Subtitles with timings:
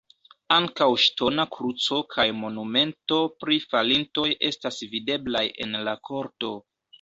[0.53, 6.53] Ankaŭ ŝtona kruco kaj monumento pri falintoj estas videblaj en la korto.